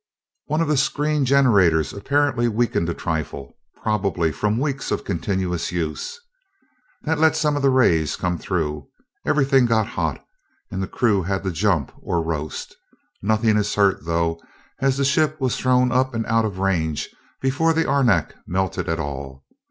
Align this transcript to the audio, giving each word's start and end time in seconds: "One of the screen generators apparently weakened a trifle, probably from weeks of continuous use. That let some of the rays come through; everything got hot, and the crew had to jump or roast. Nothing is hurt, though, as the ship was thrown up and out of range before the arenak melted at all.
"One 0.47 0.61
of 0.61 0.67
the 0.67 0.77
screen 0.77 1.25
generators 1.25 1.93
apparently 1.93 2.47
weakened 2.47 2.89
a 2.89 2.93
trifle, 2.95 3.53
probably 3.83 4.31
from 4.31 4.57
weeks 4.57 4.89
of 4.89 5.03
continuous 5.03 5.71
use. 5.71 6.19
That 7.03 7.19
let 7.19 7.35
some 7.35 7.55
of 7.55 7.61
the 7.61 7.69
rays 7.69 8.15
come 8.15 8.39
through; 8.39 8.87
everything 9.27 9.67
got 9.67 9.85
hot, 9.85 10.25
and 10.71 10.81
the 10.81 10.87
crew 10.87 11.21
had 11.21 11.43
to 11.43 11.51
jump 11.51 11.91
or 12.01 12.19
roast. 12.19 12.75
Nothing 13.21 13.57
is 13.57 13.75
hurt, 13.75 14.03
though, 14.03 14.41
as 14.79 14.97
the 14.97 15.05
ship 15.05 15.39
was 15.39 15.55
thrown 15.55 15.91
up 15.91 16.15
and 16.15 16.25
out 16.25 16.45
of 16.45 16.57
range 16.57 17.07
before 17.39 17.71
the 17.71 17.85
arenak 17.87 18.33
melted 18.47 18.89
at 18.89 18.99
all. 18.99 19.45